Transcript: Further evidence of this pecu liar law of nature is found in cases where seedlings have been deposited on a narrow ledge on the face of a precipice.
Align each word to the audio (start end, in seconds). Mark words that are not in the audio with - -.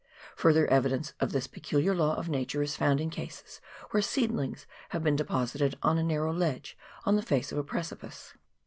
Further 0.37 0.65
evidence 0.65 1.13
of 1.19 1.31
this 1.31 1.45
pecu 1.45 1.79
liar 1.79 1.93
law 1.93 2.15
of 2.15 2.27
nature 2.27 2.63
is 2.63 2.75
found 2.75 2.99
in 2.99 3.11
cases 3.11 3.61
where 3.91 4.01
seedlings 4.01 4.65
have 4.89 5.03
been 5.03 5.15
deposited 5.15 5.77
on 5.83 5.99
a 5.99 6.03
narrow 6.03 6.33
ledge 6.33 6.75
on 7.05 7.17
the 7.17 7.21
face 7.21 7.51
of 7.51 7.59
a 7.59 7.63
precipice. 7.63 8.33